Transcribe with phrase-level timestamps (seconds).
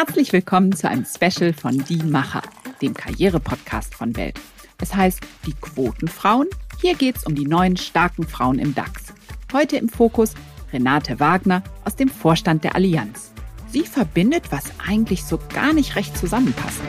[0.00, 2.42] Herzlich willkommen zu einem Special von Die Macher,
[2.80, 4.38] dem Karriere-Podcast von Welt.
[4.80, 6.46] Es heißt Die Quotenfrauen.
[6.80, 9.12] Hier geht es um die neuen starken Frauen im DAX.
[9.52, 10.34] Heute im Fokus
[10.72, 13.32] Renate Wagner aus dem Vorstand der Allianz.
[13.66, 16.80] Sie verbindet, was eigentlich so gar nicht recht zusammenpasst.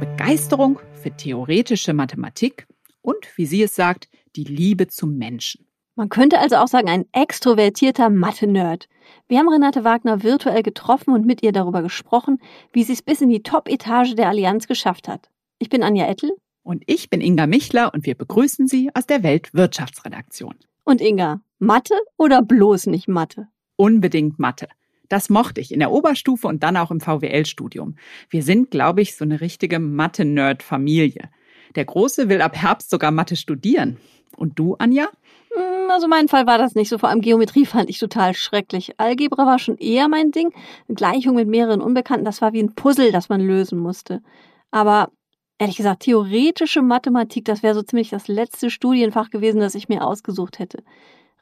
[0.00, 2.66] Begeisterung für theoretische Mathematik
[3.02, 5.66] und, wie sie es sagt, die Liebe zum Menschen.
[5.94, 8.88] Man könnte also auch sagen, ein extrovertierter Mathe-Nerd.
[9.28, 12.38] Wir haben Renate Wagner virtuell getroffen und mit ihr darüber gesprochen,
[12.72, 15.30] wie sie es bis in die Top-Etage der Allianz geschafft hat.
[15.58, 16.32] Ich bin Anja Ettel.
[16.62, 20.56] Und ich bin Inga Michler und wir begrüßen Sie aus der Weltwirtschaftsredaktion.
[20.84, 23.48] Und Inga, Mathe oder bloß nicht Mathe?
[23.76, 24.68] Unbedingt Mathe.
[25.08, 27.96] Das mochte ich in der Oberstufe und dann auch im VWL-Studium.
[28.28, 31.30] Wir sind, glaube ich, so eine richtige Mathe-Nerd-Familie.
[31.74, 33.98] Der Große will ab Herbst sogar Mathe studieren.
[34.36, 35.08] Und du, Anja?
[35.52, 36.98] Hm, also mein Fall war das nicht so.
[36.98, 38.98] Vor allem Geometrie fand ich total schrecklich.
[38.98, 40.52] Algebra war schon eher mein Ding.
[40.88, 44.22] Gleichung mit mehreren Unbekannten, das war wie ein Puzzle, das man lösen musste.
[44.70, 45.10] Aber
[45.58, 50.04] ehrlich gesagt, theoretische Mathematik, das wäre so ziemlich das letzte Studienfach gewesen, das ich mir
[50.04, 50.82] ausgesucht hätte.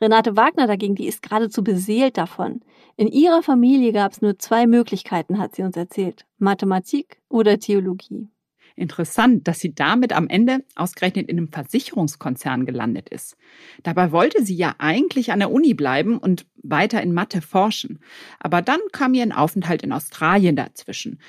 [0.01, 2.61] Renate Wagner dagegen, die ist geradezu beseelt davon.
[2.97, 6.27] In ihrer Familie gab es nur zwei Möglichkeiten, hat sie uns erzählt.
[6.39, 8.29] Mathematik oder Theologie.
[8.77, 13.37] Interessant, dass sie damit am Ende ausgerechnet in einem Versicherungskonzern gelandet ist.
[13.85, 18.01] Dabei wollte sie ja eigentlich an der Uni bleiben und weiter in Mathe forschen.
[18.41, 21.21] Aber dann kam ihr ein Aufenthalt in Australien dazwischen,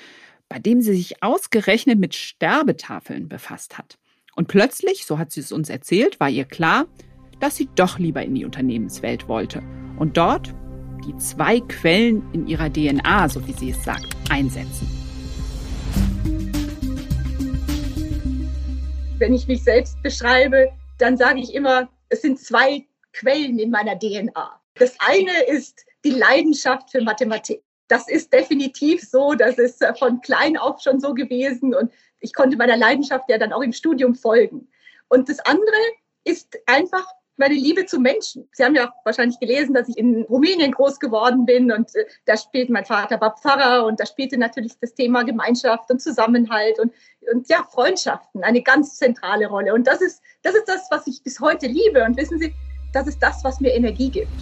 [0.48, 3.98] bei dem sie sich ausgerechnet mit Sterbetafeln befasst hat.
[4.34, 6.86] Und plötzlich, so hat sie es uns erzählt, war ihr klar,
[7.38, 9.62] dass sie doch lieber in die Unternehmenswelt wollte
[9.98, 10.52] und dort
[11.06, 15.05] die zwei Quellen in ihrer DNA, so wie sie es sagt, einsetzen.
[19.18, 23.98] Wenn ich mich selbst beschreibe, dann sage ich immer, es sind zwei Quellen in meiner
[23.98, 24.60] DNA.
[24.74, 27.62] Das eine ist die Leidenschaft für Mathematik.
[27.88, 32.58] Das ist definitiv so, das ist von klein auf schon so gewesen und ich konnte
[32.58, 34.68] meiner Leidenschaft ja dann auch im Studium folgen.
[35.08, 35.76] Und das andere
[36.24, 38.48] ist einfach meine Liebe zu Menschen.
[38.52, 42.36] Sie haben ja wahrscheinlich gelesen, dass ich in Rumänien groß geworden bin und äh, da
[42.36, 46.92] spielte mein Vater war Pfarrer und da spielte natürlich das Thema Gemeinschaft und Zusammenhalt und,
[47.32, 49.74] und ja, Freundschaften eine ganz zentrale Rolle.
[49.74, 52.04] Und das ist, das ist das, was ich bis heute liebe.
[52.04, 52.54] Und wissen Sie,
[52.92, 54.32] das ist das, was mir Energie gibt.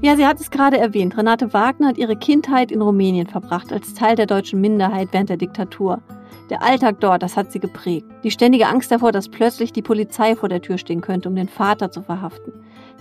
[0.00, 1.16] Ja, sie hat es gerade erwähnt.
[1.16, 5.36] Renate Wagner hat ihre Kindheit in Rumänien verbracht, als Teil der deutschen Minderheit während der
[5.36, 6.00] Diktatur.
[6.50, 8.06] Der Alltag dort, das hat sie geprägt.
[8.22, 11.48] Die ständige Angst davor, dass plötzlich die Polizei vor der Tür stehen könnte, um den
[11.48, 12.52] Vater zu verhaften.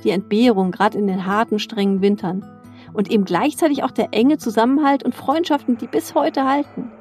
[0.03, 2.45] Die Entbehrung, gerade in den harten, strengen Wintern.
[2.93, 6.91] Und eben gleichzeitig auch der enge Zusammenhalt und Freundschaften, die bis heute halten.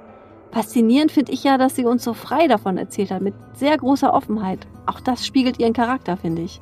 [0.52, 4.12] Faszinierend finde ich ja, dass sie uns so frei davon erzählt hat, mit sehr großer
[4.14, 4.66] Offenheit.
[4.86, 6.60] Auch das spiegelt ihren Charakter, finde ich.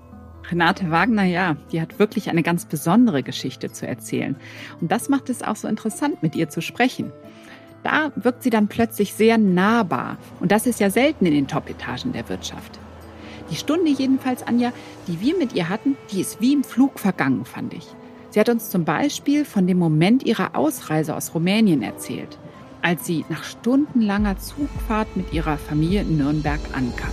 [0.50, 4.36] Renate Wagner, ja, die hat wirklich eine ganz besondere Geschichte zu erzählen.
[4.80, 7.12] Und das macht es auch so interessant, mit ihr zu sprechen.
[7.84, 10.16] Da wirkt sie dann plötzlich sehr nahbar.
[10.40, 12.80] Und das ist ja selten in den Top-Etagen der Wirtschaft.
[13.50, 14.72] Die Stunde jedenfalls, Anja,
[15.06, 17.86] die wir mit ihr hatten, die ist wie im Flug vergangen, fand ich.
[18.30, 22.38] Sie hat uns zum Beispiel von dem Moment ihrer Ausreise aus Rumänien erzählt,
[22.82, 27.12] als sie nach stundenlanger Zugfahrt mit ihrer Familie in Nürnberg ankam.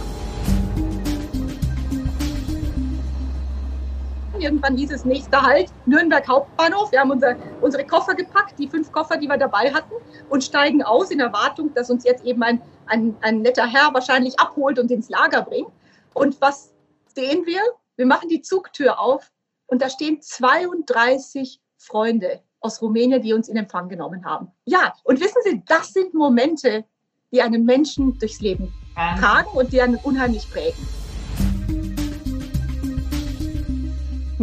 [4.42, 6.92] Irgendwann hieß es nächster Halt, Nürnberg Hauptbahnhof.
[6.92, 9.94] Wir haben unser, unsere Koffer gepackt, die fünf Koffer, die wir dabei hatten,
[10.30, 14.40] und steigen aus in Erwartung, dass uns jetzt eben ein, ein, ein netter Herr wahrscheinlich
[14.40, 15.72] abholt und ins Lager bringt.
[16.14, 16.74] Und was
[17.14, 17.62] sehen wir?
[17.98, 19.32] Wir machen die Zugtür auf
[19.68, 24.52] und da stehen 32 Freunde aus Rumänien, die uns in Empfang genommen haben.
[24.66, 26.84] Ja, und wissen Sie, das sind Momente,
[27.32, 28.74] die einen Menschen durchs Leben
[29.20, 31.01] tragen und die einen unheimlich prägen.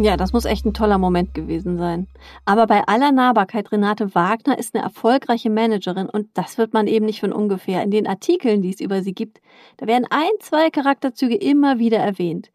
[0.01, 2.07] Ja, das muss echt ein toller Moment gewesen sein.
[2.45, 7.05] Aber bei aller Nahbarkeit, Renate Wagner ist eine erfolgreiche Managerin und das wird man eben
[7.05, 7.83] nicht von ungefähr.
[7.83, 9.41] In den Artikeln, die es über sie gibt,
[9.75, 12.49] da werden ein, zwei Charakterzüge immer wieder erwähnt.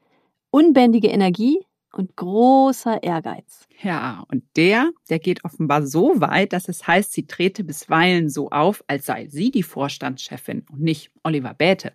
[0.50, 1.58] Unbändige Energie
[1.92, 3.66] und großer Ehrgeiz.
[3.82, 8.48] Ja, und der, der geht offenbar so weit, dass es heißt, sie trete bisweilen so
[8.48, 11.92] auf, als sei sie die Vorstandschefin und nicht Oliver Bäte.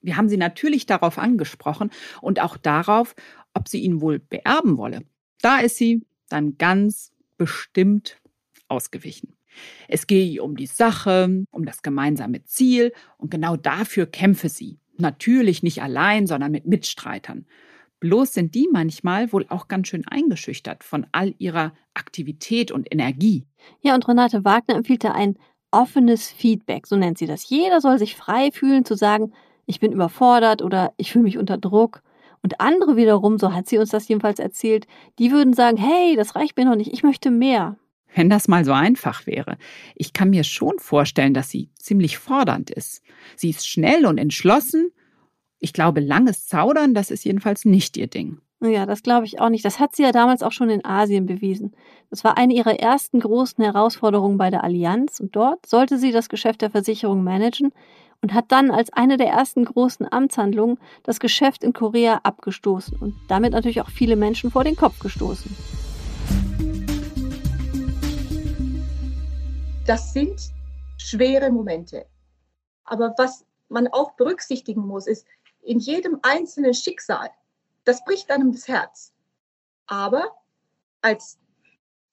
[0.00, 1.90] Wir haben sie natürlich darauf angesprochen
[2.22, 3.14] und auch darauf,
[3.58, 5.02] ob sie ihn wohl beerben wolle.
[5.42, 8.18] Da ist sie dann ganz bestimmt
[8.68, 9.36] ausgewichen.
[9.88, 14.78] Es gehe ihr um die Sache, um das gemeinsame Ziel und genau dafür kämpfe sie.
[14.96, 17.46] Natürlich nicht allein, sondern mit Mitstreitern.
[18.00, 23.46] Bloß sind die manchmal wohl auch ganz schön eingeschüchtert von all ihrer Aktivität und Energie.
[23.80, 25.36] Ja, und Renate Wagner empfiehlt da ein
[25.72, 27.48] offenes Feedback, so nennt sie das.
[27.48, 29.32] Jeder soll sich frei fühlen zu sagen,
[29.66, 32.02] ich bin überfordert oder ich fühle mich unter Druck.
[32.42, 34.86] Und andere wiederum, so hat sie uns das jedenfalls erzählt,
[35.18, 37.76] die würden sagen, hey, das reicht mir noch nicht, ich möchte mehr.
[38.14, 39.58] Wenn das mal so einfach wäre.
[39.94, 43.02] Ich kann mir schon vorstellen, dass sie ziemlich fordernd ist.
[43.36, 44.90] Sie ist schnell und entschlossen.
[45.58, 48.40] Ich glaube, langes Zaudern, das ist jedenfalls nicht ihr Ding.
[48.60, 49.64] Ja, das glaube ich auch nicht.
[49.64, 51.76] Das hat sie ja damals auch schon in Asien bewiesen.
[52.10, 56.28] Das war eine ihrer ersten großen Herausforderungen bei der Allianz und dort sollte sie das
[56.28, 57.72] Geschäft der Versicherung managen
[58.22, 63.14] und hat dann als eine der ersten großen Amtshandlungen das Geschäft in Korea abgestoßen und
[63.28, 65.54] damit natürlich auch viele Menschen vor den Kopf gestoßen.
[69.86, 70.40] Das sind
[70.98, 72.06] schwere Momente.
[72.84, 75.26] Aber was man auch berücksichtigen muss, ist,
[75.62, 77.30] in jedem einzelnen Schicksal
[77.88, 79.14] das bricht einem das Herz.
[79.86, 80.36] Aber
[81.00, 81.38] als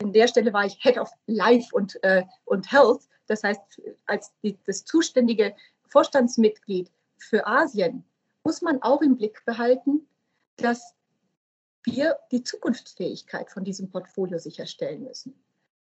[0.02, 4.32] an der Stelle war ich Head of Life und, äh, und Health, das heißt, als
[4.42, 5.54] die, das zuständige
[5.96, 8.04] Vorstandsmitglied für Asien,
[8.44, 10.06] muss man auch im Blick behalten,
[10.58, 10.94] dass
[11.86, 15.34] wir die Zukunftsfähigkeit von diesem Portfolio sicherstellen müssen.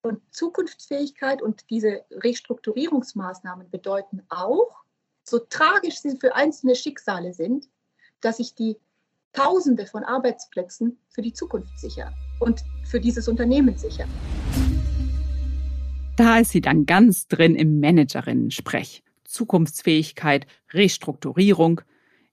[0.02, 4.84] Und Zukunftsfähigkeit und diese Restrukturierungsmaßnahmen bedeuten auch,
[5.26, 7.70] so tragisch sie für einzelne Schicksale sind,
[8.20, 8.78] dass ich die
[9.34, 14.10] Tausende von Arbeitsplätzen für die Zukunft sichern und für dieses Unternehmen sichern.
[16.16, 19.04] Da ist sie dann ganz drin im Managerinnen-Sprech.
[19.30, 21.82] Zukunftsfähigkeit, Restrukturierung.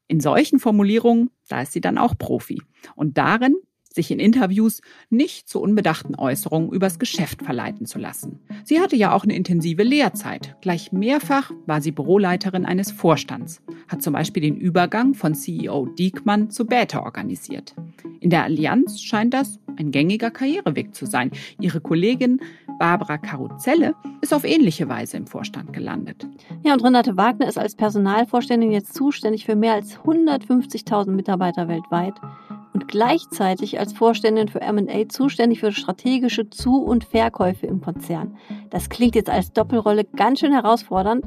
[0.08, 2.62] In solchen Formulierungen, da ist sie dann auch Profi.
[2.94, 3.56] Und darin
[3.96, 8.40] sich in Interviews nicht zu unbedachten Äußerungen übers Geschäft verleiten zu lassen.
[8.62, 10.56] Sie hatte ja auch eine intensive Lehrzeit.
[10.60, 16.50] Gleich mehrfach war sie Büroleiterin eines Vorstands, hat zum Beispiel den Übergang von CEO Diekmann
[16.50, 17.75] zu Bäte organisiert.
[18.20, 21.31] In der Allianz scheint das ein gängiger Karriereweg zu sein.
[21.60, 22.40] Ihre Kollegin
[22.78, 26.26] Barbara Karuzelle ist auf ähnliche Weise im Vorstand gelandet.
[26.64, 32.14] Ja, und Renate Wagner ist als Personalvorständin jetzt zuständig für mehr als 150.000 Mitarbeiter weltweit
[32.76, 38.37] und gleichzeitig als Vorständin für MA zuständig für strategische Zu- und Verkäufe im Konzern.
[38.69, 41.25] Das klingt jetzt als Doppelrolle ganz schön herausfordernd,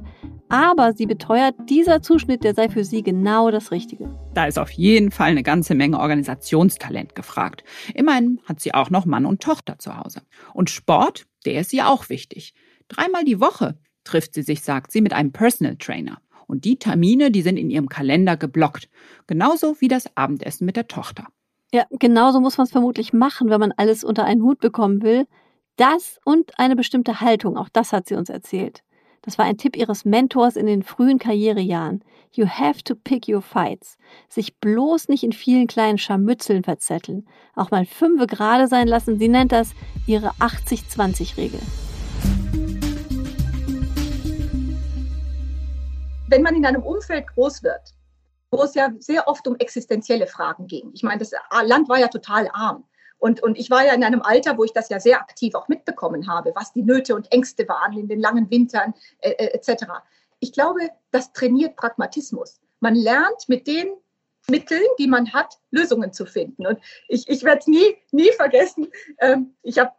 [0.48, 4.16] aber sie beteuert, dieser Zuschnitt, der sei für sie genau das Richtige.
[4.36, 7.64] Da ist auf jeden Fall eine ganze Menge Organisationstalent gefragt.
[7.96, 10.22] Immerhin hat sie auch noch Mann und Tochter zu Hause.
[10.54, 12.54] Und Sport, der ist ihr auch wichtig.
[12.90, 16.22] Dreimal die Woche trifft sie sich, sagt sie, mit einem Personal Trainer.
[16.46, 18.88] Und die Termine, die sind in ihrem Kalender geblockt.
[19.26, 21.28] Genauso wie das Abendessen mit der Tochter.
[21.72, 25.28] Ja, genauso muss man es vermutlich machen, wenn man alles unter einen Hut bekommen will.
[25.76, 28.84] Das und eine bestimmte Haltung, auch das hat sie uns erzählt.
[29.22, 32.04] Das war ein Tipp ihres Mentors in den frühen Karrierejahren.
[32.32, 33.98] You have to pick your fights.
[34.30, 37.28] Sich bloß nicht in vielen kleinen Scharmützeln verzetteln.
[37.54, 39.20] Auch mal fünfe gerade sein lassen.
[39.20, 39.74] Sie nennt das
[40.08, 41.60] ihre 80-20-Regel.
[46.30, 47.94] Wenn man in einem Umfeld groß wird,
[48.52, 50.92] wo es ja sehr oft um existenzielle Fragen ging.
[50.94, 51.32] Ich meine, das
[51.64, 52.86] Land war ja total arm.
[53.20, 55.68] Und, und ich war ja in einem Alter, wo ich das ja sehr aktiv auch
[55.68, 59.86] mitbekommen habe, was die Nöte und Ängste waren in den langen Wintern äh, äh etc.
[60.40, 62.62] Ich glaube, das trainiert Pragmatismus.
[62.80, 63.90] Man lernt mit den
[64.50, 66.66] Mitteln, die man hat, Lösungen zu finden.
[66.66, 68.88] Und ich, ich werde es nie, nie vergessen.
[69.20, 69.92] Ähm, ich habe,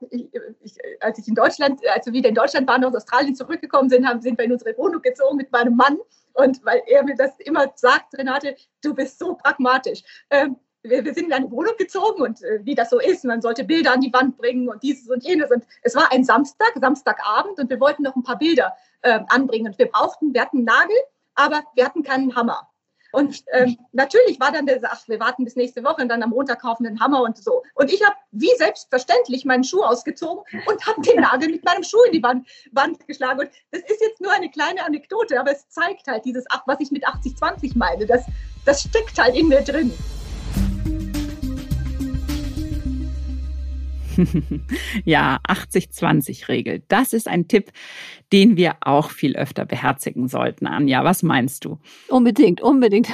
[1.00, 4.20] als ich in Deutschland, als wir wieder in Deutschland waren, aus Australien zurückgekommen sind, haben,
[4.20, 5.98] sind wir in unsere Wohnung gezogen mit meinem Mann.
[6.32, 10.02] Und weil er mir das immer sagt, Renate, du bist so pragmatisch.
[10.30, 13.42] Ähm, wir, wir, sind in eine Wohnung gezogen und äh, wie das so ist, man
[13.42, 15.50] sollte Bilder an die Wand bringen und dieses und jenes.
[15.50, 19.66] Und es war ein Samstag, Samstagabend und wir wollten noch ein paar Bilder äh, anbringen.
[19.68, 20.96] Und wir brauchten, wir hatten einen Nagel,
[21.34, 22.69] aber wir hatten keinen Hammer.
[23.12, 26.30] Und ähm, natürlich war dann der, ach, wir warten bis nächste Woche und dann am
[26.30, 27.62] Montag kaufen den Hammer und so.
[27.74, 32.02] Und ich habe wie selbstverständlich meinen Schuh ausgezogen und habe den Nagel mit meinem Schuh
[32.06, 33.40] in die Wand, Wand geschlagen.
[33.40, 36.80] Und das ist jetzt nur eine kleine Anekdote, aber es zeigt halt dieses, ach, was
[36.80, 38.06] ich mit 80-20 meine.
[38.06, 38.24] Das,
[38.64, 39.92] das steckt halt in mir drin.
[45.04, 46.82] ja, 80-20-Regel.
[46.88, 47.70] Das ist ein Tipp,
[48.32, 51.04] den wir auch viel öfter beherzigen sollten, Anja.
[51.04, 51.78] Was meinst du?
[52.08, 53.08] Unbedingt, unbedingt.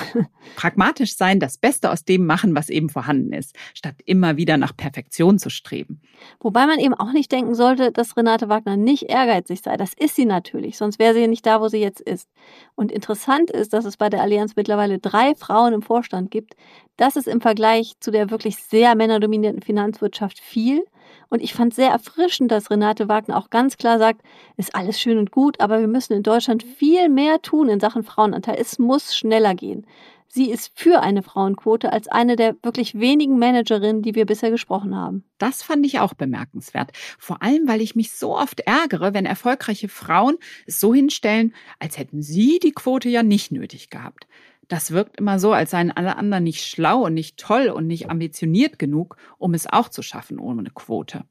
[0.56, 4.76] Pragmatisch sein, das Beste aus dem machen, was eben vorhanden ist, statt immer wieder nach
[4.76, 6.00] Perfektion zu streben.
[6.40, 9.76] Wobei man eben auch nicht denken sollte, dass Renate Wagner nicht ehrgeizig sei.
[9.76, 12.28] Das ist sie natürlich, sonst wäre sie ja nicht da, wo sie jetzt ist.
[12.74, 16.56] Und interessant ist, dass es bei der Allianz mittlerweile drei Frauen im Vorstand gibt.
[16.96, 20.84] Das ist im Vergleich zu der wirklich sehr männerdominierten Finanzwirtschaft viel.
[21.28, 24.22] Und ich fand sehr erfrischend, dass Renate Wagner auch ganz klar sagt,
[24.56, 28.02] ist alles schön und gut, aber wir müssen in Deutschland viel mehr tun in Sachen
[28.02, 28.56] Frauenanteil.
[28.58, 29.86] Es muss schneller gehen.
[30.28, 34.94] Sie ist für eine Frauenquote als eine der wirklich wenigen Managerinnen, die wir bisher gesprochen
[34.94, 35.24] haben.
[35.38, 36.90] Das fand ich auch bemerkenswert.
[37.18, 40.36] Vor allem, weil ich mich so oft ärgere, wenn erfolgreiche Frauen
[40.66, 44.26] es so hinstellen, als hätten sie die Quote ja nicht nötig gehabt.
[44.68, 48.10] Das wirkt immer so, als seien alle anderen nicht schlau und nicht toll und nicht
[48.10, 51.24] ambitioniert genug, um es auch zu schaffen ohne eine Quote.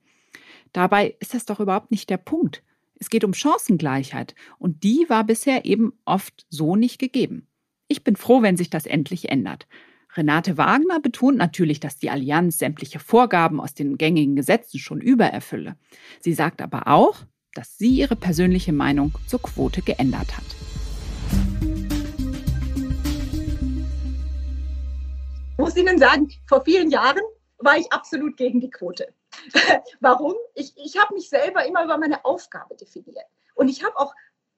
[0.72, 2.63] Dabei ist das doch überhaupt nicht der Punkt.
[2.98, 7.48] Es geht um Chancengleichheit und die war bisher eben oft so nicht gegeben.
[7.88, 9.68] Ich bin froh, wenn sich das endlich ändert.
[10.16, 15.75] Renate Wagner betont natürlich, dass die Allianz sämtliche Vorgaben aus den gängigen Gesetzen schon übererfülle.
[16.22, 17.18] Sie sagt aber auch,
[17.54, 20.46] dass sie ihre persönliche Meinung zur Quote geändert hat.
[25.52, 27.22] Ich muss Ihnen sagen, vor vielen Jahren
[27.58, 29.14] war ich absolut gegen die Quote.
[30.00, 30.36] Warum?
[30.54, 33.25] Ich, ich habe mich selber immer über meine Aufgabe definiert.
[33.54, 34.14] Und ich habe auch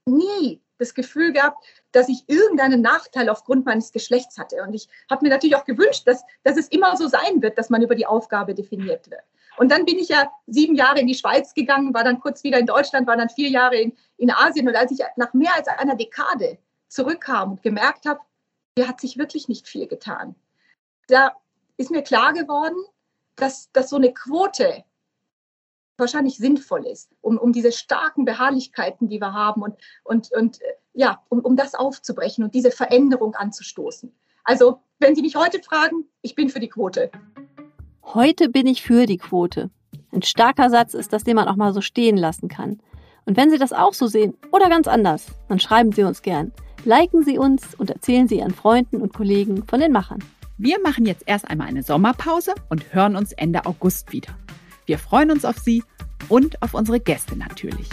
[0.05, 4.61] nie das Gefühl gehabt, dass ich irgendeinen Nachteil aufgrund meines Geschlechts hatte.
[4.61, 7.69] Und ich habe mir natürlich auch gewünscht, dass, dass es immer so sein wird, dass
[7.69, 9.23] man über die Aufgabe definiert wird.
[9.57, 12.59] Und dann bin ich ja sieben Jahre in die Schweiz gegangen, war dann kurz wieder
[12.59, 14.67] in Deutschland, war dann vier Jahre in, in Asien.
[14.67, 18.19] Und als ich nach mehr als einer Dekade zurückkam und gemerkt habe,
[18.77, 20.35] hier hat sich wirklich nicht viel getan,
[21.07, 21.35] da
[21.77, 22.77] ist mir klar geworden,
[23.37, 24.83] dass, dass so eine Quote
[25.97, 30.65] wahrscheinlich sinnvoll ist, um, um diese starken Beharrlichkeiten, die wir haben und, und, und äh,
[30.93, 34.13] ja, um, um das aufzubrechen und diese Veränderung anzustoßen.
[34.43, 37.11] Also, wenn Sie mich heute fragen, ich bin für die Quote.
[38.03, 39.69] Heute bin ich für die Quote.
[40.11, 42.79] Ein starker Satz ist das, den man auch mal so stehen lassen kann.
[43.25, 46.53] Und wenn Sie das auch so sehen oder ganz anders, dann schreiben Sie uns gern.
[46.85, 50.23] Liken Sie uns und erzählen Sie Ihren Freunden und Kollegen von den Machern.
[50.59, 54.35] Wir machen jetzt erst einmal eine Sommerpause und hören uns Ende August wieder.
[54.87, 55.83] Wir freuen uns auf Sie
[56.29, 57.87] und auf unsere Gäste natürlich.